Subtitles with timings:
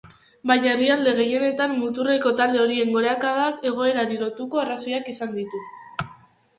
[0.51, 5.67] Baina herrialde gehienetan muturreko talde horien gorakadak egoerari lotutako arrazoiak izan ditu.